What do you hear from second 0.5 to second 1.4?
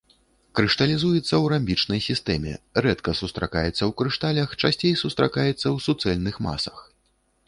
Крышталізуецца